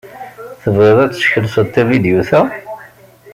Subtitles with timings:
[0.61, 2.41] Tebɣiḍ ad teskelseḍ tavidyut-a?